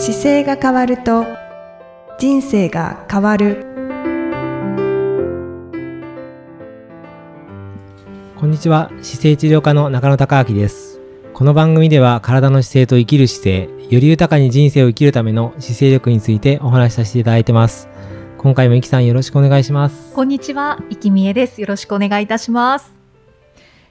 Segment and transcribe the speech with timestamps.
[0.00, 1.26] 姿勢が変わると
[2.20, 3.66] 人生が変わる。
[8.36, 8.90] こんにちは。
[9.02, 11.00] 姿勢治療科の中野孝明です。
[11.34, 17.88] この番組では体の姿勢と生きる姿勢より豊かに人生を生きるための姿勢力についてお話しさせていただいてます。
[18.38, 20.14] 今回もいきさんよろしくお願いします。
[20.14, 21.60] こんにちは、いきみえです。
[21.60, 22.92] よろしくお願いいたします。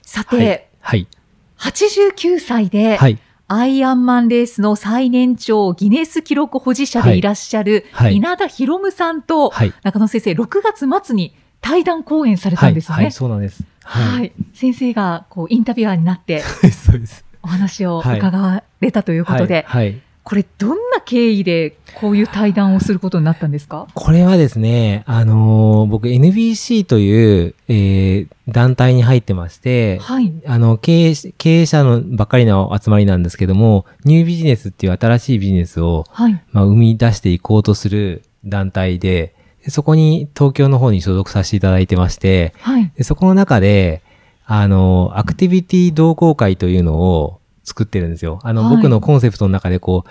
[0.04, 1.06] さて、はい。
[1.58, 3.20] 89歳で、はい
[3.50, 7.22] アイアンマンレースの最年長ギネス記録保持者でい。
[7.22, 8.16] らっしゃる、はい。
[8.18, 9.74] 稲田博夢さんと、はい。
[9.84, 13.04] 中野先生、6月末に対談講演されはいたんですよね。
[13.04, 13.64] はいそうなんです。
[13.84, 14.34] はい。
[14.54, 17.24] 先生がこうインタビュアーになっては いそうです。
[17.42, 18.18] お話をはい。
[18.18, 20.02] 伺われたということで、はい、はい。
[20.24, 20.76] これどんな
[21.08, 23.88] 経緯でこういう対談をすることになったんですか？
[23.94, 30.32] これはですね、あのー僕 NBC という、えー団体に入ってまして、はい。
[30.46, 36.42] あの、経営し、経営者のばっかりの集まりなんですけども、ニュービジネスっていう新しいビジネスを、はい。
[36.52, 42.90] まあ、生み出していこうとする団体で、でそこに東京の方に所属させていただいてまして、はい。
[42.96, 44.02] でそこの中で、
[44.46, 48.40] あの、アクティビティ同好会というのを作ってるんですよ。
[48.44, 50.10] あの、はい僕のコンセプトの中でこう、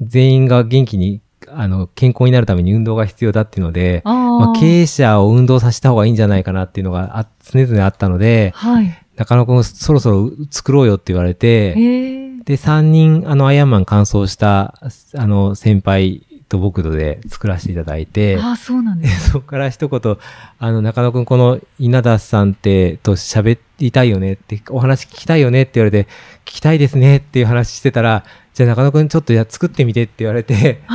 [0.00, 9.02] 全員が元気に、あの、健康になるために運動が必要だっていうので、あまあ、ー経営者を運動させた方がいいんじゃないかなっていうのがあ常々あったので、はい。
[9.16, 14.74] 中野くんそろそろ作ろうよって言われえて、ー、で、3人、あの、アイアンマン完走した、
[15.14, 19.30] あの、先輩と僕とで作らせていただいて、ああ、そうなんでです。
[19.32, 20.16] そこから一言、
[20.58, 26.08] あの、中野くん、この稲田さんって、と喋りたいよねって、お話聞きたいよねって言われて、
[26.44, 28.24] 聞きたいですねっていう話してたら、
[28.56, 30.80] じゃあ中野くんちょっとや作ってみてって言われて、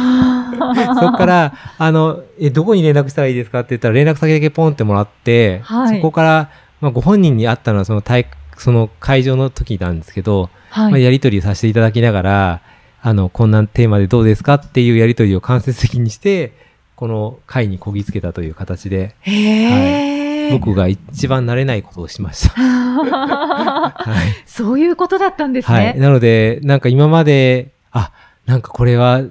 [1.00, 8.26] そこから、あの、え、どこに連絡したらいいですかって言ったら、連絡先だけポンってもらって、はいそこから、まあ、ご本人に会ったのは、その大、
[8.58, 11.04] その会場の時なんですけど、まあ、はい。
[11.04, 12.62] やりとりさせていただきながら、
[13.04, 16.54] あの、こんなテーマでどうですかっていうやりとりを間接的にして、
[16.95, 20.30] この会にこぎつけたという形で、へえ。
[20.60, 22.56] 僕が一番慣れないことをしました。
[22.62, 23.94] は
[24.26, 24.44] い。
[24.45, 25.94] そういうことだったんですはい。
[25.94, 26.00] ね。
[26.00, 28.12] なので、なんか今まで、あ、
[28.45, 29.22] なんかこれは、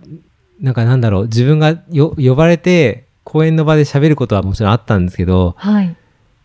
[0.60, 5.97] なんかなんだろう、自分がよ呼ばれて、講演の場で喋ることはもちろんあったんですけど、はい。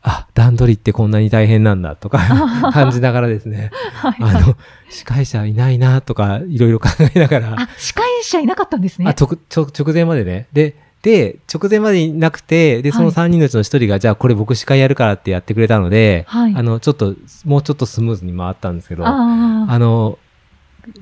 [0.08, 2.20] あ、段取りってこんなに大変なんだとか
[2.72, 4.16] 感じながらですね、はい。
[4.20, 4.56] あの、
[4.88, 9.08] 司会者いないなとか、いろいろ考えながら、あ、司会者いなかったんですね。
[9.08, 10.48] あ、直、直直前までね。
[10.54, 17.14] で、で、直前までいなくて、で、そのはい3人のうちの1人が、じゃあこれ僕司会やるからってやってくれたので、はいあの、ちょっと、
[17.46, 20.18] もうちょっとスムーズに回ったんですけど、ああの、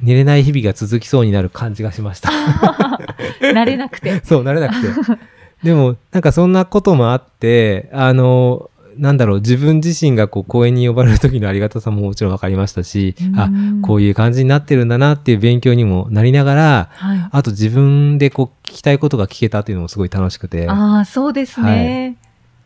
[0.01, 2.31] 寝れない日々が続きそうになる感じがしました。
[2.33, 2.99] あ、
[3.39, 4.19] 慣れなくて。
[4.27, 5.17] そう、慣れなくて。
[5.63, 13.49] でも、なんかそんなこともあって、あの、なんだろう、自分自身がこう、講演に呼ばれる時のありがたさももちろん分かりましたし、あ、
[13.81, 14.13] こういう。
[14.13, 17.29] 感じになってるんだなっていう勉強にもなりながら、はい。
[17.31, 20.69] あと自分でこう聞きたいことが聞けたっていうのもすごい楽しくて。
[20.69, 22.15] ああ、そうですね。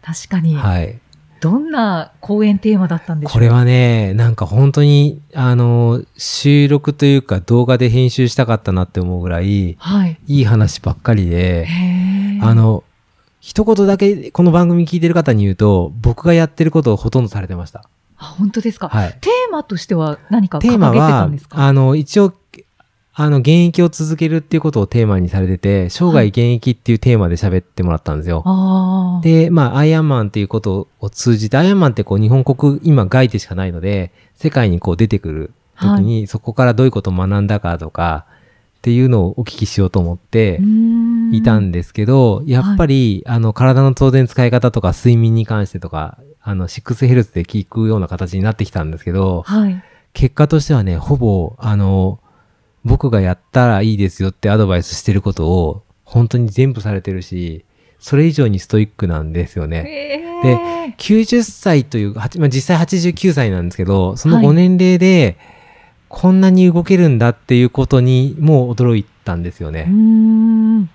[0.01, 0.55] 確かに。
[0.55, 0.99] はい。
[1.39, 3.33] どんな講演テーマだったんでしょう？
[3.33, 10.17] これはね、なんか本当に、あの、収録というか動画で編集したかったなって思うぐらい、はい。
[10.27, 11.65] いい話ばっかりで。
[12.41, 12.83] あ、の、
[13.39, 17.87] 一言だけこの番組聞いてる方に言うと、僕がやってることをほとんどされてました。
[18.17, 18.89] あ本当ですか？
[18.89, 19.17] はい。
[19.21, 21.57] テーマとしては何かテーマ掲げてたはんです、か？
[21.57, 22.33] あの、一応、
[23.13, 28.41] あの、現役を続けるっていうことをテーマにされてて、生涯現役っていうテーマで喋ってもらったんですよ。
[28.45, 29.21] ああ。
[29.23, 38.25] で、まあ、アイアンマンっていうことを通じて、アイアンマンってこう、日本国、今、外でしかないので、世界にこう出てくる時に、そこからどういうことを学んだかとか、
[38.87, 40.61] っていうのをお聞きしようと思って
[41.33, 41.77] いたんで。
[41.77, 49.83] ですけど、やっぱり、あの、体の当然使い方とか、睡眠に関してとか、あの、シックスヘルスで聞くような形になってきたんですけど、はい。
[50.13, 52.19] 結果としてはね、ほぼ、あの、
[52.83, 57.65] 僕がやったらいいですよってアドバイスしてることを、本当に全部されてるし、
[57.99, 59.83] それ以上にストイックなんですよね。
[59.85, 60.95] へえ。
[60.97, 65.37] 90歳という、まあ、実際89歳なんですけど、そのはい5年齢で、
[66.09, 69.83] こんなに動けるんだっていうことにもう驚いたんですよね。
[69.83, 70.89] ん。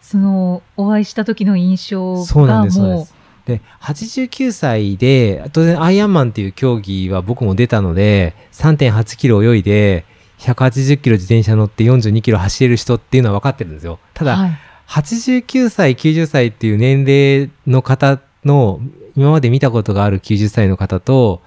[0.00, 3.14] その、お会いした時の印象がそうなんです、そうでもす。
[3.46, 10.04] で、89歳で、当然アイアンマンっていう競技は僕も出たので、3.8キロ泳いで、
[10.38, 13.98] 180キロ自転車乗って42キロ走れる人っていうのは分かってるんですよ。
[14.12, 14.50] ただ、はい
[14.92, 18.78] 89歳、90歳っていう年齢の方の、
[19.16, 21.40] 今まで見たことがある90歳の方と、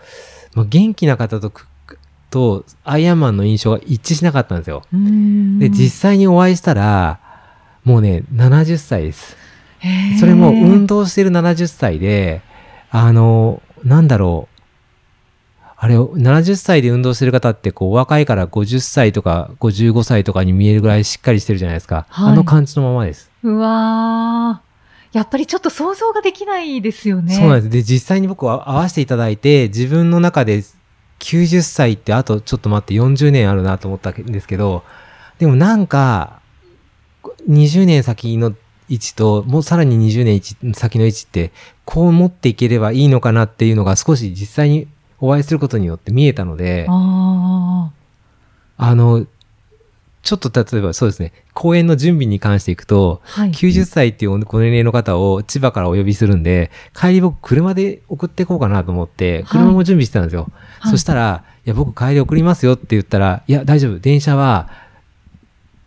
[0.55, 1.67] まあ、元気な方とく、
[2.35, 4.83] と、アイアンマンの印象が一致しなかったんですよ。
[4.91, 7.19] で、実際にお会いしたら、
[7.85, 9.37] もうね、70歳です。
[10.19, 12.41] それも運動してる70歳で、
[12.91, 14.55] あの、なんだろう。
[15.77, 22.05] あれ、70歳で運動してる方って、こう、若いから50歳とか55歳とかに見えるぐらいしっかりしてるじゃないですか。
[22.09, 23.31] はいあの感じのままです。
[23.43, 25.17] うわー。
[25.17, 27.33] やっぱりちょっと想像ができないですよね。
[27.33, 27.69] そうなんです。
[27.69, 30.61] で、実際に僕は会わせていただいて、自分の中で
[31.19, 34.83] 90歳ってあとちょっと待って40年あるなと思ったんですけど、
[35.39, 36.39] でもなんか、
[37.49, 38.55] 20年先の
[38.89, 41.51] 位置と、もうさらに20年先の位置って、
[41.83, 44.87] こう持っていければいいのかなっていうのが少し実際に
[45.19, 47.91] お会いすることによって見えたので、あ
[48.77, 49.25] あの、
[50.25, 53.41] ちょっと例えばそうですね、公演の準備に関していくと、あ。
[53.41, 53.51] はい。
[53.51, 60.41] 90歳っていうご年齢の方を千葉からお呼びするんで、帰り僕車で送っていこうかなと思って、車も準備してたんですよ。
[60.79, 64.69] はいそしたら、いや僕帰り送りますよって言ったら、いや大丈夫、電車は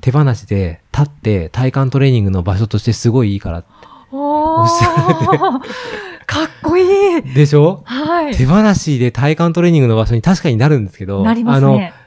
[0.01, 3.65] 手放しで立って体幹トレーニングの場所としてすごいいいから。
[4.11, 5.39] おおっしゃられてー。
[6.27, 7.23] かっこいい。
[7.35, 7.83] でしょ？
[7.85, 8.37] はい。
[8.37, 11.93] 手放しで体幹トレーニングの場所に確かになるんですけど、なりますあの、ね。
[11.93, 11.98] さん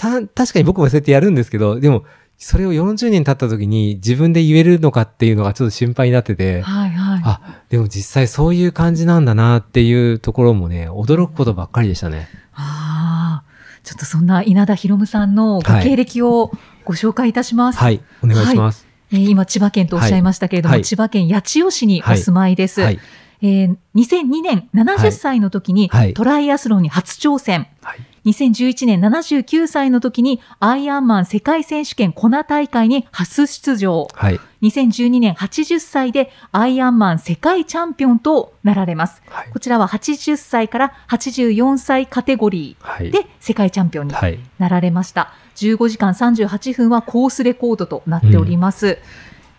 [0.00, 2.04] 確かに僕もそうやってやるんですけど、でも、
[2.36, 7.22] それを40年経った時に自分で言えるのかっていうのがちょっと心配になってて、はいはい。
[7.24, 12.28] あ、でも実際そういう感じなんだなっていうところもね、驚くことばっかりでしたね。
[12.54, 13.54] ああ。
[13.84, 16.50] ちょっとそんな稲田博夢さんのご経歴を
[16.84, 17.78] ご紹介いたします。
[17.78, 18.86] はい、お願いします。
[19.12, 22.80] えー今、千葉県とおっしゃいましたけれども、はいはい千葉県八千代市にお住まいです。
[22.80, 22.98] はい。
[23.42, 27.68] えー2002年70歳の時にはいトライアスロンに初挑戦。
[27.82, 27.98] はい。
[28.24, 34.08] 2011年79歳の時にアイアンマン世界選手権コナ大会に初出場。
[34.14, 34.40] はい。
[34.62, 39.22] 2012年80歳でアイアンマン世界チャンピオンとなられます。
[39.28, 39.50] はい。
[39.50, 43.08] こちらは80歳から84歳カテゴリはい。
[43.08, 44.38] ーで世界チャンピオンにはい。
[44.58, 45.32] なられました。
[45.56, 48.98] 15時間38分はコースレコードとなっております。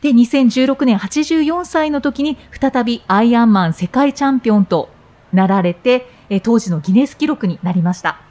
[0.02, 4.90] で、2016年84歳の時に再びアイアンマン世界チャンピオンと
[5.34, 8.25] なられて、えー当時のギネス記録になりました。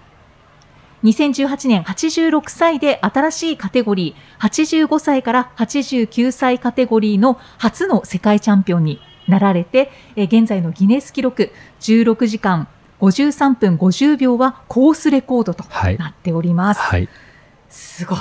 [1.05, 12.69] 2018年86歳で新しいカテゴリー、85歳から89歳カテゴリーの初の世界チャンピオンになられて、えー現在のギネス記録16時間
[13.01, 15.99] 53分50秒はコースレコードとはい。
[15.99, 16.81] なっております。
[16.81, 17.09] はい。
[17.69, 18.19] すごい。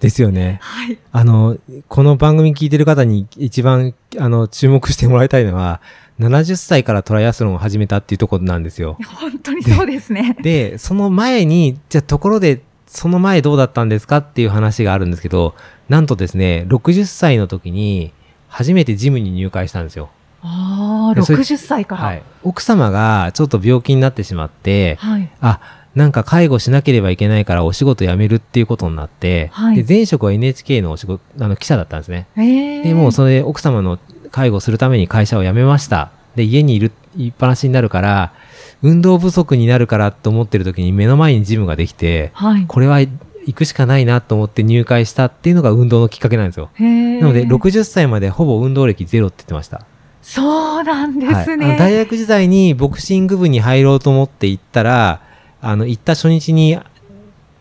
[0.00, 0.60] ですよね。
[0.86, 0.98] はい。
[1.10, 5.80] あの、この番組聞いてる方に一番、あの、注目してもらいたいのは、
[6.20, 10.36] 70歳からトライアスロンを始めたっていうところなんですよ本当にそうですね。
[10.40, 15.56] で、その前に、じゃあところで、その前どうだったんですかっていう話があるんですけど、
[15.88, 18.12] なんとですね、60歳の時に、
[18.48, 20.08] 初めてジムに入会したんですよ。
[20.40, 22.02] ああ、でそれ60歳から。
[22.02, 22.22] はい。
[22.44, 25.28] 奥様がちょっと病気になってしまって、はい。
[25.40, 32.26] あ、なんか介護しなければいけないからお仕事辞めるっていうことになって、はいで前職は NHK のお仕事、あの記者だったんですね。
[32.36, 33.98] ええで、もうそれで奥様の
[34.30, 36.10] 介護するために会社を辞めました。
[36.36, 38.34] で、家にいる、いっぱなしになるから、
[38.82, 42.66] 運動不足になるからと思ってる時に目の前にジムができて、はい。
[42.68, 43.10] これは行
[43.54, 46.68] くしかないなと思って入会したっていうのが運動のきっかけなんですよ。
[46.78, 49.86] なので、60歳までほぼ運動歴ゼロって言ってました。
[50.20, 51.64] そうなんではいすね。
[51.64, 55.22] あの大学時代にボクシング部に入ろうと思って行ったら、
[55.68, 56.78] あの、行った初日に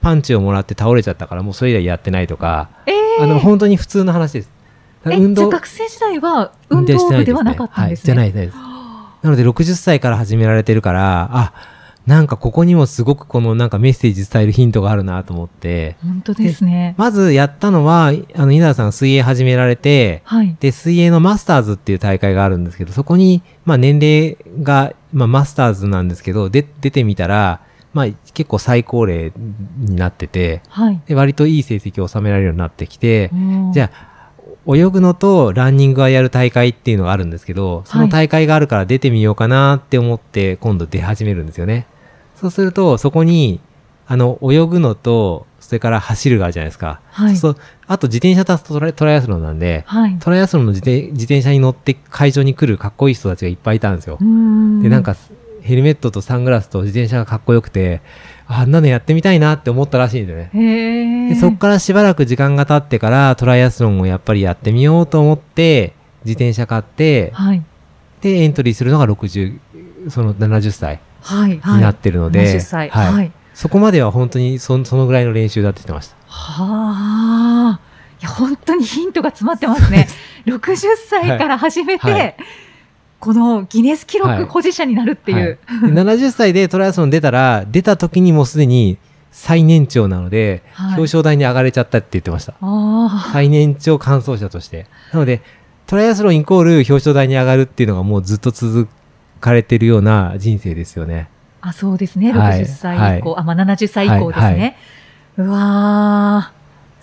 [0.01, 4.51] パンチをもらって倒れちゃったから、もうそれ以来やってないとか、ええあの、本当に普通の話です。
[5.07, 8.13] えじゃあ学生時代は運動部ではなかったんですね。
[8.15, 8.57] はい、じゃないです。
[8.57, 11.53] なので、60歳から始められてるから、あ、
[12.05, 16.93] なんかここにもすごくこのなんかメッセージ伝えるヒントがあるなと思って、本当ですね。
[16.97, 20.55] まずやったのは、あの、稲田さんが水泳始められて、はい。
[20.59, 27.61] で、水泳のマスターズっていう大会があるんですけど、そこに、まあ年齢が、まあマスターズなんですけど、で、出てみたら、
[27.95, 29.31] まあ結構最高齢
[29.77, 31.01] になってて、はい。
[31.07, 33.31] で割といい成績を収められるようになってきて、
[33.71, 41.87] じゃゃあ、泳ぐのとランニングはやる大会っていうのがあるんですけど、その大会があるから出てみようかなって思って、今度出始めるんですよね。
[42.35, 43.61] そうすると、そこに、
[44.07, 46.99] あの、泳ぐのと、それから走るがあるじゃないですか。
[47.11, 47.37] はい。
[47.37, 50.19] そうあと自転車とトライトライアスロンなんで、はい。
[50.19, 54.23] トライアスロンの自転自転車に乗って会場に来るかっこいい人たちがいっぱいいたんですよう。
[54.23, 55.15] んで、なんか、
[55.65, 58.01] ヘルメットとサングラスと自転車がかっこよくて、
[58.47, 61.29] ああんなのやってみたいなって思ったらしいんですよね。
[61.29, 65.93] でそっからしばらく時間が経ってからトライアスロンをやっぱりやってみようと思って、
[66.23, 67.63] 自転車買って、はい。
[68.21, 69.59] で、エントリーするのが60、
[70.09, 70.99] その70歳。
[71.27, 72.89] になってるので、70歳。
[72.89, 73.31] はいはい。
[73.55, 76.15] そこまでは本当にそそのぐらいの練習だって言ってました。
[76.27, 77.79] はあ。
[78.21, 80.07] いや、本当にヒントが詰まってますね。
[80.45, 80.77] 60
[81.09, 82.35] 歳から始めて、はいはい
[83.25, 85.57] このギネス記はい録保持者になるっていう。
[85.65, 88.99] はいで70歳でトライアスロン出たら、出た時にもうすでに
[89.31, 92.53] 最年長なので、はい表彰台に上がれちゃったって言ってました。
[92.61, 94.85] あ最年長完走者として。
[95.11, 95.41] なので、
[95.87, 98.87] トライアスロンイコール表彰台に上がるっていうのがもうずっと続
[99.39, 101.27] かれてるような人生ですよね。
[101.61, 102.31] あ、そうですね。
[102.31, 104.77] はい60歳以降、あ、まあ、70歳以降ですはいはね。
[105.37, 106.54] うわー、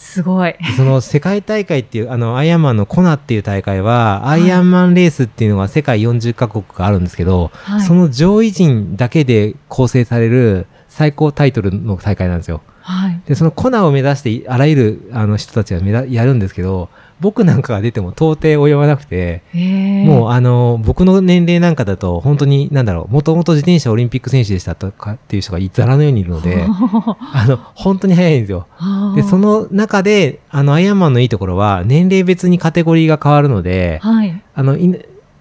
[0.02, 0.56] すごい。
[0.76, 7.80] その世界大会っていう、あの、アイアンマンのコナっていう大会は、いアイアンマンレースっていうのが世界40カ国があるんですけど、はい。
[7.82, 12.62] その上位陣だけで構成される最高タイトルの大会なんですよ。
[12.80, 13.22] はい。
[13.26, 16.88] で、そのコナを目指して、あらゆるあの人たちがやるんですけど、
[17.22, 26.66] 僕なんかが出ても到底及ばなくて、えー、もうあの、僕の年齢なんかだと、本当に、なんだろう、もともと自転車オリンピック選手でしたとかっていう人がザラのようにいるので、
[27.32, 28.66] あの、本当に速いんですよ。
[29.14, 34.42] で、そ、の中で、あの、アイアンマンのいいところは、年齢別にカテゴリーが変わるので、はい。
[34.54, 34.92] あの、い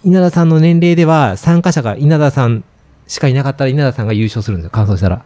[0.03, 2.63] 稲田さんの年齢では、参加者が稲田さん
[3.07, 5.23] しかいなかったら稲田さんが優勝するんですよ、完走したら。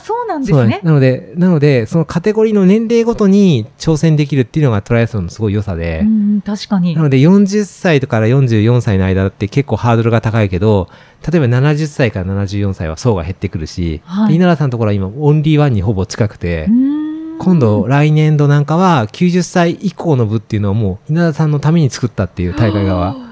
[0.00, 0.80] そうなんですね。
[0.82, 6.94] なので、なので、そのカテゴリーの年齢ごとに挑戦できるっていうのがトライアスロンのすごい良さで、うん、確かに。
[6.94, 7.02] な。
[7.02, 10.88] ので40歳から44歳の間って結構ハードルが高いけど、
[11.30, 14.28] 例えば70歳から74歳は層が減ってくるし、はい。
[14.30, 17.38] で稲田さんのところは今オンリーワンにほぼ近くて、うん。
[17.38, 23.30] 今度来年度なんかは90歳以降の部っていうのをもう稲田さんのために作ったっていう大会側。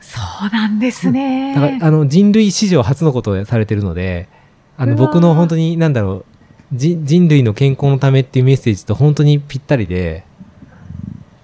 [0.00, 1.54] そうなんですね。
[1.54, 4.28] だからあの人類史上初のことをされてるので、
[4.76, 6.24] あの僕の本当になんだろう、
[6.72, 10.24] じ人類の健康のためっていうメッセージと本当にぴったりで、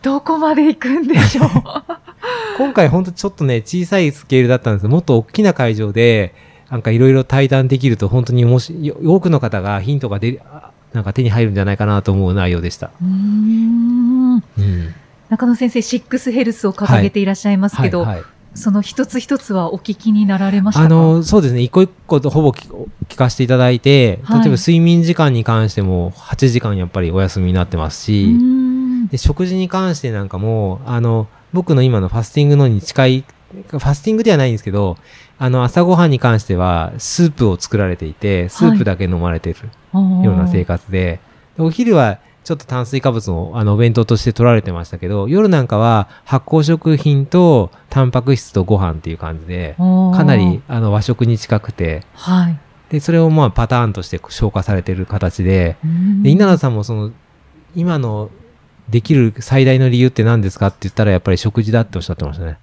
[0.03, 1.49] どこまで行くんでしょう。
[2.57, 6.35] 今回本当ちょっとね、小さいスケールだったんですもっと大きな会場で、
[6.71, 10.41] なんかいろいろ対談できると本当にもし、よ多くの方がヒントが出
[10.93, 12.91] なんか手に入るんじゃないかなと思う内容でした。
[13.01, 14.95] うーんうん。
[15.29, 18.25] 中野先生、シックスヘルスを掲げていらっしゃいますけど、はいはい
[18.59, 20.87] その一つ一つはお聞きになられましたか？
[20.87, 21.63] あの、そうですね。
[21.63, 22.69] 一個一個とほぼ聞
[23.09, 24.41] 聞かせていただいて、はい。
[24.41, 28.37] 例えば睡眠時間に関しても8時間やっぱりお休みになってますうし、
[29.11, 33.25] で食事に関してなんかも、あの、僕の今のファスティングのに近い、
[33.69, 34.97] ファスティングではないんですけど、
[35.39, 39.59] あの、朝ごはんに関しては、スープを作られていて、スープだけ飲まれてる
[39.95, 41.21] ような生活で、
[41.57, 52.59] でお昼はちょっと炭水化物をあのお弁当として取られてましたけど、夜なんかは発酵食品とタンパク質とご飯っていう感じで、かなり、あの和食に近くて、はい。
[52.89, 57.11] で、それをまあパターンとして消化されてる形で、うんで稲田さんもその、
[57.77, 58.31] 今の
[58.89, 62.57] できる最大の理由って何ですかって言ったらやっぱり食事だっておっしゃってましたね。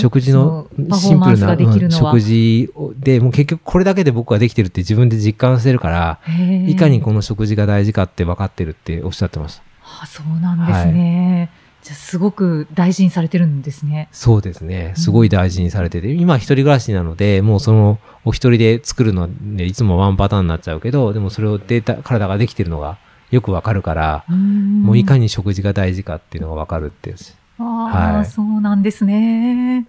[0.00, 1.56] 食事のシンプルな
[1.90, 6.20] 食事をで、もう結局これだけで僕はできてるって自分で実感してるから、
[6.66, 9.62] いかにこの食事が大事かって分かってるっておっしゃってました。
[10.02, 11.50] あそうなんですね。
[11.82, 14.08] じゃあすごく大事にされてるんですね。
[14.12, 14.92] そうですね。
[14.96, 22.98] すごい大事にされてて、今一人暮らしなので、もうそのお一人で作るので、いつもワンパターンになっちゃうけど、でもそれをデータ、体ができてるのが
[23.30, 25.20] よくわかるから、もういかに。
[25.20, 27.16] に食事が大事かっていうのがわかるっていう。
[27.60, 29.86] ああ、はいそうなんですね。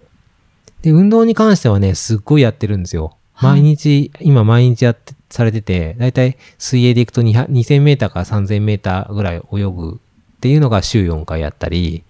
[0.82, 3.16] で、運動に関してはね、すっごいやってるんですよ。
[3.34, 10.00] はい毎日、今毎日やって、されてて、だいたい水泳で行くと200 2000メーターから3000メーターぐらい泳ぐ
[10.36, 12.04] っていうのが週4回やったり、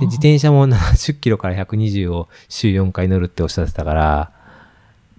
[0.00, 4.32] 自転車も70キロから120を週4回乗るっておっしゃってたから、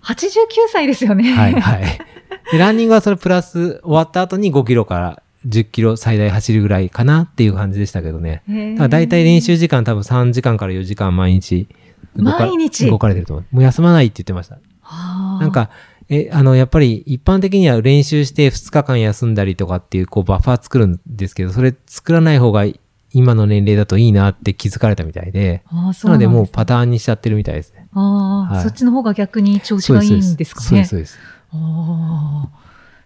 [0.03, 0.27] 89
[0.71, 1.31] 歳ですよね。
[1.33, 1.83] はいはい。
[2.51, 8.43] で、ランニングはそれプラス終わった後に5キロから10キロ最大走るぐらいかなっていう感じでしたけどね。
[8.77, 11.67] だ大体練習時間多分3時間から4時間毎日
[12.15, 12.87] 動か毎日？
[12.87, 13.55] 動かれてると思う。
[13.55, 14.55] もう休まないって言ってました。
[14.81, 15.69] はあなんか、
[16.09, 22.65] え、あの、やっぱり一般的には練習して2日間休んだりとかっていう、こう、バッファー作るんですけど、それ作らない方が
[23.13, 27.87] 今の年齢だといいなって気づかれたみたいで、あーそうなのでもうパターンにしちゃってるみたいですね。
[27.93, 30.67] ああ、はいそっちの方が逆に調子がいいんですかね。
[30.67, 31.19] そうです、そうです。
[31.53, 32.49] ああ、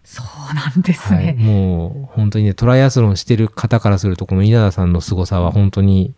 [0.05, 1.33] そうなんですはい、ね。
[1.33, 6.13] もう本当にね、トライアスロンしてる方からすると、この稲田さんの凄さは本当に、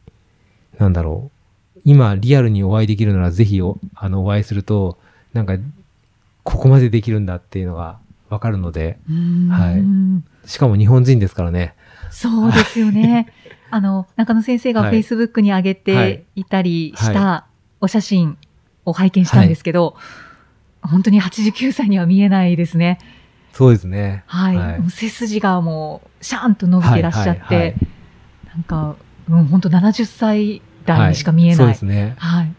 [0.77, 1.31] なんだろ
[1.75, 1.79] う。
[1.85, 4.97] 今、リアルにお会いできるなら、ぜひお、あの、お会いすると、
[5.33, 5.57] なんか、
[6.43, 7.97] ここまでできるんだっていうのが
[8.29, 8.99] わかるので、
[9.49, 11.75] はいしかも日本人ですからね。
[12.09, 13.27] そうですよね。
[13.69, 17.45] あの、中野先生がはい Facebook に上げていたりした
[17.81, 18.37] お写真
[18.85, 19.95] を拝見したんですけど、
[20.81, 22.99] 本当に89歳には見えないですね。
[23.57, 24.23] そうですね。
[24.27, 24.55] はい。
[24.55, 27.75] はいもう背筋がもう、シャーンと伸びてらっしゃって、はいはいはい
[28.53, 28.95] なんか、
[29.29, 31.73] うん、本当70歳代にしか見えそうない。
[31.73, 32.13] ですね。
[32.17, 32.53] はい。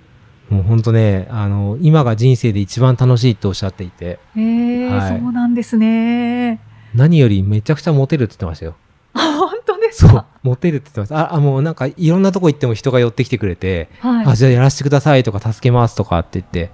[0.48, 6.60] もう本当ね、あの、今が人生で一番楽しいとおっしゃっていて、えーはいそうなんですね。
[6.94, 8.74] 何よりめちゃくちゃモテるって言ってましたよ。
[9.14, 11.32] あ本当ですそうか。、モテるって言ってました。
[11.32, 14.26] あ、あもうなんかいろんなとこ行っても人が寄ってきてくれて、はい。
[14.26, 16.70] あ、じゃあやらせてくださいとか助けますとかって言って、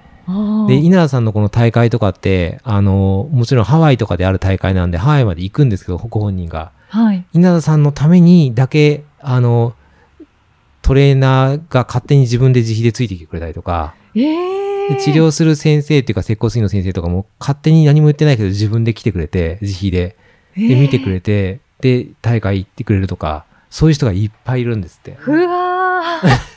[0.69, 6.73] で、稲田さんのこの大会とかって、あの、もちろんハワイとかである大会なんで、ハワイまで行くんですけど、ご本人が。
[6.89, 7.25] はい。
[7.33, 9.75] 稲田さんのためにだけ、あの、
[10.83, 14.21] トレーナーが勝手に自分で自費でついてきてくれたりとか、え
[14.89, 20.17] で治療する先生っていうか、接骨院の先生とかも勝手に何も言ってないけど自分で来てくれて、自費で。
[20.57, 25.17] で、見てくれて、で、大会行ってくれるとか、そういう人がいっぱいいるんですって。
[25.27, 26.54] うわー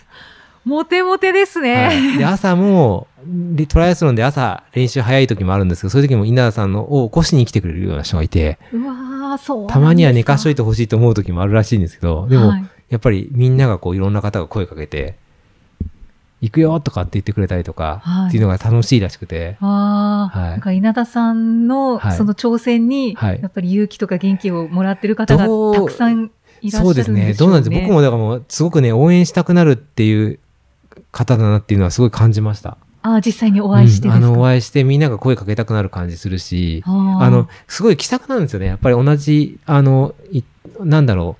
[0.68, 1.86] モテモテですね。
[1.86, 9.68] はい、で朝もでトライアスロンで朝練習早い時もあるんですけどそういう時も稲田さんのを起こしに来てくれるような人がいてうわーそう。
[9.68, 15.18] たまには寝かしといてほしいと思う時もあるらしいんですけどでも、はいやっぱりみんながこういろんな方が声かけて
[16.40, 18.30] 行くよとかって言ってくれたりとか、はい。
[18.30, 20.52] っていうのが楽しいらしくて、ああ、はい。
[20.52, 22.18] なんか稲田さんのはい。
[22.18, 23.42] その挑戦に、はい。
[23.42, 26.84] やっぱり勇気とか元気をもらってる方がたくさんいらっしゃるんでしょうね。
[26.86, 27.34] そうですね。
[27.34, 27.82] どうなんです？
[27.82, 30.40] 僕もだからもうすごくね応援したくなるっていう
[31.12, 32.78] 方だなっていうのはすごい感じました。
[33.02, 38.66] ああ、実際にお会いしてうんあのお会いしてみんなが声かけたくなる感じするし、あの、すごい気さくなんですよね。
[38.66, 40.44] やっぱり同じ、あの、い
[40.80, 41.38] なんだろ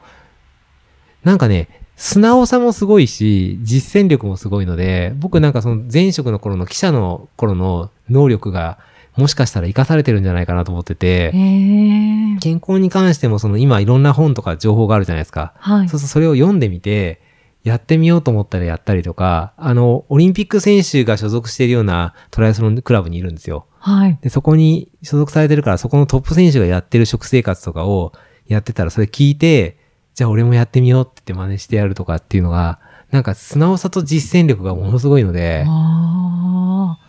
[1.24, 1.28] う。
[1.28, 8.78] なんかね、素直さもすごいし、実践力もすごいので、僕なんかその前職の頃の記者の頃の能力が、
[9.18, 11.32] もしかしたら活かされてるんじゃないかなと思ってて。
[11.32, 15.54] 健康に関してもその今いろんな本とか情報があるじゃないですか。
[15.58, 15.90] はい。
[15.90, 17.20] そうそう、それを読んでみて、
[17.68, 23.66] やってみようと思ったらやったりとか、あの、オリンピック選手が所属しているようなトライアスロンクラブにいるんですよ。
[23.80, 24.18] はい。
[24.22, 28.14] で、そこに所属されてるから、そこのトップ選手がやってる食生活とかを
[28.48, 29.78] やってたら、それ聞いて、
[30.16, 32.80] じゃあ俺もやってみようって言って真似してやるとかっていうのが、
[33.12, 37.00] なんか素直さと実践力がものすごいので、ああ、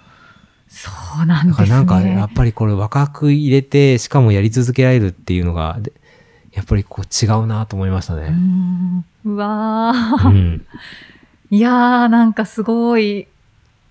[0.69, 0.91] そ
[1.23, 1.67] うなんだですね。
[1.69, 5.93] からなんかやっぱりこれ若く入れて、しかもやり続けられるっていうのが、で
[6.53, 8.31] やっぱりこう違うなと思いましたうね。
[8.31, 10.67] んうわうー、ん。
[11.51, 13.27] いやー、なんかすごい、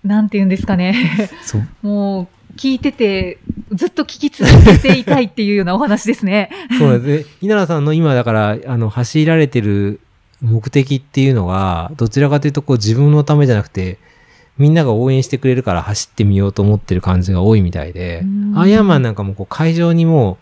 [0.04, 1.30] なんて言うんですかね。
[1.42, 1.68] そう。
[1.82, 3.38] もう、聞いてて、
[3.72, 6.50] ずっと聞き続けていたいっていうようなお話ですね。
[6.78, 7.30] そうですね。
[7.40, 10.00] 稲田さんの今だから、あの、走られてる
[10.40, 13.98] 目的っていうのが、どちらかというとこう自分のためじゃなくて、
[14.56, 20.36] みんなが応援してくれるから走ってみようと思ってる感じが多いみたいでうん、アイアンマンなんかもこう会場にもう、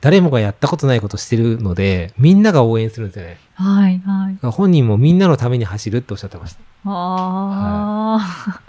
[0.00, 3.38] 誰もがやったことないことしてるので、みんなが応援するんですよね。
[3.54, 4.46] はい、はい。
[4.50, 6.60] 本人もみんなのために走るっておっしゃってました。
[6.84, 8.60] ああ、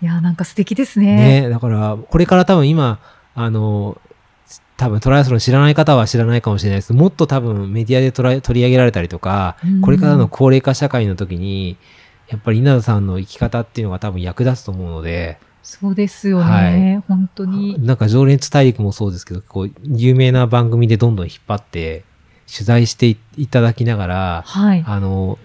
[0.00, 1.42] い、 や、なんか素敵ですね。
[1.42, 2.98] ねだから、これから多分今、
[3.34, 4.00] あの、
[4.78, 11.76] 多分トライアスロン知らない方は知らないかもしれないですもっと多分メディアで取り上げられたりとか、うんこれからの高齢化社会の時に、
[12.28, 16.44] やっぱり稲田さんの生き方っていうのが多分役立つと思うので、そうですよね。
[16.44, 17.76] はい本当に。
[17.84, 22.04] なんか情熱大陸もそうですけど、こう、有名な番組でどんどん引っ張って、
[22.50, 24.82] 取材していいただきながら、はい。
[24.86, 25.38] あの、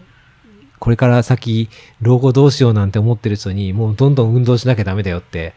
[0.80, 1.68] これから先、
[2.00, 5.56] 老後どうしようなんて思ってる人に、もうどんどん運動しなきゃダメだよって、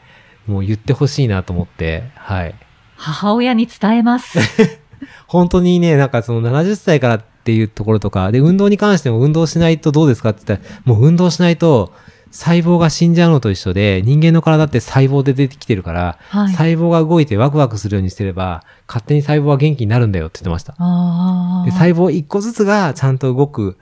[0.48, 2.54] もう言ってほしいなと思って、はい。
[2.96, 4.40] 母親に伝えます。
[5.28, 11.92] 本当にね、なんかその70歳からっていうところとか、で、運動に関しても運動しないとどうですかって言ったら、もう運動しないと
[12.30, 16.48] 細胞が死んじゃうのと一緒で、人間の体って細胞で出てきてるから、はい。
[16.52, 20.72] 細胞が動いてワクワクするようにしてれば、勝手に細胞は元気になるんだよって言ってました。
[20.72, 23.76] で細胞一個ずつがちゃんと動く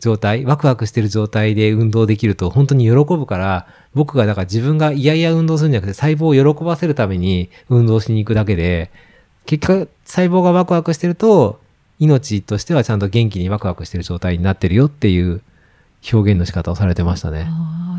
[0.00, 8.90] 状態、ワクワクしてる状態で運動できると本当に喜ぶから、僕がだから自分がいやいや運動するんじゃなくて細胞を喜ばせるために運動しに行くだけで、
[9.46, 11.60] 結果細胞がワクワクしてると、
[11.98, 15.42] 命としてはちゃんと元気にワクワクしてる状態になってるよっていう
[16.12, 17.46] 表現の仕方をされてましたね。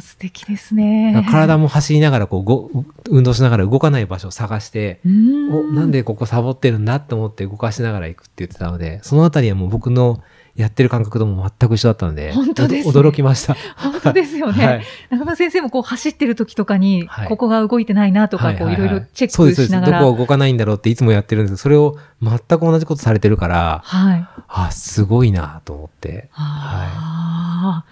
[0.01, 1.25] 素敵ですね。
[1.29, 2.69] 体も走りながらこうご、
[3.09, 10.23] 運動しながら動かない場所を探して、お、なんでここサボってるんだって思って動かしながら行くって言ってたので、そのあたりはもう僕の
[10.61, 13.55] やってる感覚とも全く一緒だったので、本当ですね驚きました。
[13.75, 14.65] 本当ですよね。
[14.65, 19.67] はい中村先生もこう走ってる時とかに、はいここが動いてないなとか、こういろいろチェッそうです、そうです。
[19.67, 19.99] クしながら。
[19.99, 24.27] どこが動かないんだろうっていつもやってるんですけど、それを全く同じことされてるから、はい。
[24.47, 26.29] あ、すごいなと思って。
[26.33, 27.91] ああ、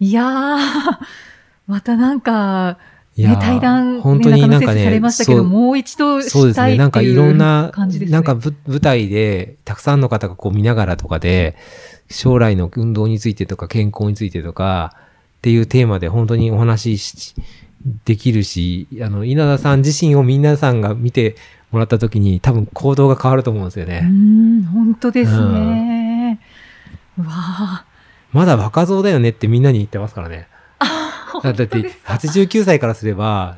[0.00, 0.58] いやー、
[1.66, 2.78] またなんか、
[3.16, 6.76] ね、いやー対談、ね、本当になんかね、されましたけど、もう一度そうですね。
[6.76, 8.12] なんかいろんな、感じですね。
[8.12, 11.56] なんかぶ舞台で、たくさんの方がこう見ながらとかで、
[12.08, 15.00] 将来の運動についてとか健康についてとかっ
[15.42, 17.34] ていうテーマで本当にお話しし
[18.04, 21.36] できるし、あの、稲田さん自身を皆さんが見て
[21.70, 24.00] もらった時に多分行動が変わると思うんですようね。
[24.00, 26.40] ん、本当ですね。
[27.18, 27.84] うわあ、
[28.32, 30.48] まだ若造だよねってみんなに言ってますからね。
[31.42, 33.56] だって本当ですか？89歳からすれば、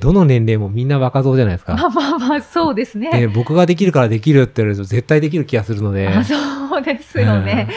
[0.00, 1.74] どの年齢もみんな若造じゃないですか。
[1.74, 3.10] まあまあまあ、そうですね。
[3.12, 6.08] で僕ができるからできるって言われると絶対できる気がするので。
[6.08, 6.38] あそう
[6.82, 7.68] ですよね。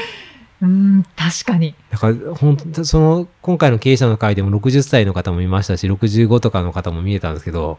[0.61, 1.75] うん、確かに。
[1.91, 7.77] だから、本当その、今回の経営者の会でも60歳の方もいましたし、65とかの方も見えたんですけど、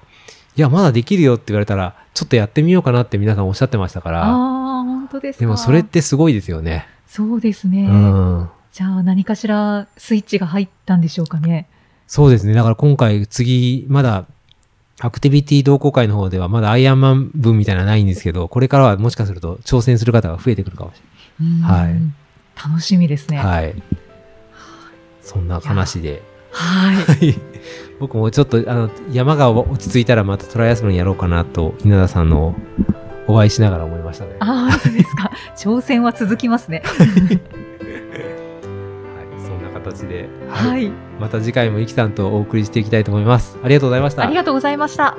[0.57, 5.41] いや、まだできるよって言われたら、ちょっとやってみようかなって皆さんおっしゃってましたかああ、ら、本当ですか。
[5.41, 6.87] でもそれってすごいですよね。
[7.09, 7.89] そうですね。
[7.89, 8.51] うん。
[8.73, 11.69] じゃあ何かしらスイッチが入ったんでしょうかね。
[12.07, 12.55] そうですね。
[12.55, 14.27] だから今回次、まだ、
[15.01, 21.01] アクティビティ同好会の方ではまだアイアンマン分みたいなのはないんですけど、これからはもしかすると挑戦する方が増えてくるかもし
[21.41, 21.95] うんはい
[22.59, 23.37] 楽しみですね。
[23.37, 23.65] れない。
[23.65, 23.83] はい。
[25.23, 26.23] そんな話で。
[26.51, 26.97] はい。
[26.97, 27.39] はい
[28.01, 32.55] 僕もちょっと、あの、山が落ち着いたらまたトライアスロンやろうかなと、稲田さんの
[33.27, 34.37] お会いしながら思いましたね。
[34.39, 35.33] はああ、そうですか。
[35.57, 36.83] 挑戦は続きますね。
[39.81, 40.91] 形で、はい。
[41.21, 43.59] また次回もイキさんとお送りしていきたいと思います。
[43.63, 44.23] ありがとうございました。
[44.23, 45.17] ありがとうございました。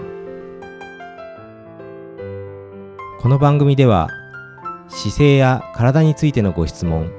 [3.20, 4.08] この番組では
[4.88, 7.12] 姿勢や体についてのご質問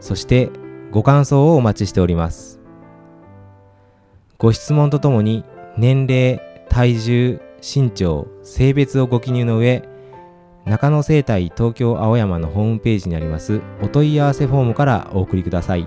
[0.00, 0.50] そして
[0.90, 2.60] ご感想をお待ちしております
[4.38, 5.44] ご質問とともに
[5.76, 9.86] 年齢体重身長性別をご記入の上
[10.64, 15.86] 中野生態東京青山のホームページにありますお問い合わせフォームからお送りください